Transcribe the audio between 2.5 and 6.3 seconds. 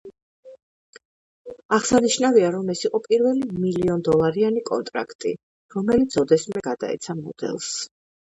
რომ ეს იყო პირველი მილიონდოლარიანი კონტრაქტი, რომელიც